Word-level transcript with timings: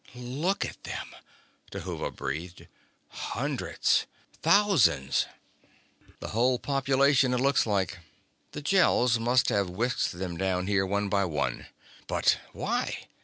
"Look 0.15 0.65
at 0.65 0.83
them," 0.83 1.13
Dhuva 1.71 2.09
breathed. 2.09 2.65
"Hundreds... 3.09 4.07
thousands..." 4.41 5.27
"The 6.21 6.29
whole 6.29 6.57
population, 6.57 7.35
it 7.35 7.39
looks 7.39 7.67
like. 7.67 7.99
The 8.53 8.63
Gels 8.63 9.19
must 9.19 9.49
have 9.49 9.69
whisked 9.69 10.13
them 10.17 10.37
down 10.37 10.65
here 10.65 10.87
one 10.87 11.07
by 11.07 11.25
one." 11.25 11.67
"But 12.07 12.39
why?" 12.51 13.09